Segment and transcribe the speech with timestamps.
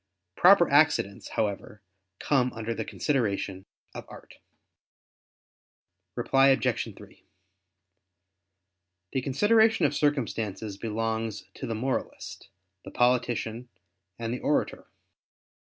[0.35, 1.83] Proper accidents, however,
[2.19, 4.33] come under the consideration of art.
[6.15, 6.87] Reply Obj.
[6.97, 7.23] 3:
[9.13, 12.49] The consideration of circumstances belongs to the moralist,
[12.83, 13.69] the politician,
[14.17, 14.87] and the orator.